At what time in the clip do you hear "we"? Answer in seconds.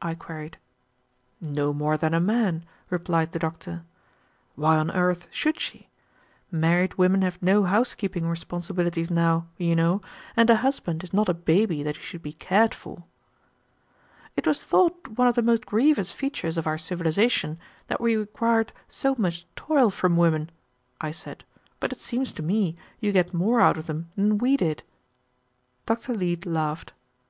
18.00-18.16, 24.38-24.56